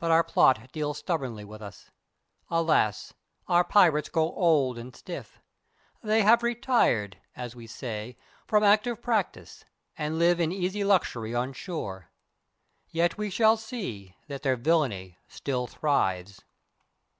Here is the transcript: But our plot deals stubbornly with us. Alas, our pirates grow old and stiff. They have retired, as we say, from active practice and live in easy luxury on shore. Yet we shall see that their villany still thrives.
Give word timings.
But 0.00 0.10
our 0.10 0.24
plot 0.24 0.72
deals 0.72 0.98
stubbornly 0.98 1.44
with 1.44 1.62
us. 1.62 1.92
Alas, 2.48 3.14
our 3.46 3.62
pirates 3.62 4.08
grow 4.08 4.30
old 4.32 4.76
and 4.76 4.92
stiff. 4.96 5.38
They 6.02 6.22
have 6.22 6.42
retired, 6.42 7.18
as 7.36 7.54
we 7.54 7.68
say, 7.68 8.18
from 8.48 8.64
active 8.64 9.00
practice 9.00 9.64
and 9.96 10.18
live 10.18 10.40
in 10.40 10.50
easy 10.50 10.82
luxury 10.82 11.36
on 11.36 11.52
shore. 11.52 12.10
Yet 12.88 13.16
we 13.16 13.30
shall 13.30 13.56
see 13.56 14.16
that 14.26 14.42
their 14.42 14.56
villany 14.56 15.18
still 15.28 15.68
thrives. 15.68 16.42